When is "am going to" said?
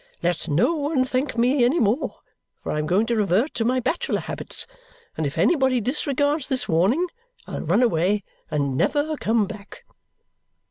2.79-3.15